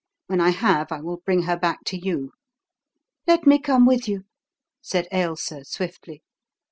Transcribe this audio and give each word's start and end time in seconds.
When 0.25 0.41
I 0.41 0.49
have 0.49 0.91
I 0.91 0.99
will 0.99 1.17
bring 1.23 1.43
her 1.43 1.55
back 1.55 1.83
to 1.85 1.95
you." 1.95 2.31
"Let 3.27 3.45
me 3.45 3.59
come 3.59 3.85
with 3.85 4.07
you," 4.07 4.23
said 4.81 5.07
Ailsa 5.11 5.57
iwiftly. 5.57 6.21